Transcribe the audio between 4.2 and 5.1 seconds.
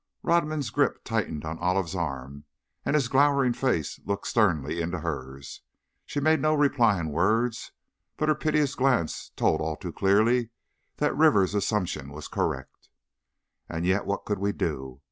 sternly into